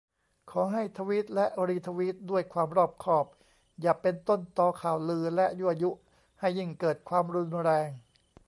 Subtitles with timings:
[0.51, 3.25] ขอให้ทวีต และ รีทวีต ด้วยความรอบคอบ
[3.81, 5.91] อย่าเป็นต้นตอข่าวลือ และยั่วยุ
[6.39, 7.89] ให้ยิ่งเกิดความรุนแรง